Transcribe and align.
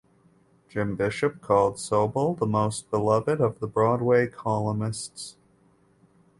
Jim 0.67 0.95
Bishop 0.95 1.41
called 1.41 1.75
Sobol 1.75 2.35
"the 2.35 2.47
most 2.47 2.89
beloved" 2.89 3.39
of 3.39 3.59
the 3.59 3.67
Broadway 3.67 4.25
columnists. 4.27 5.35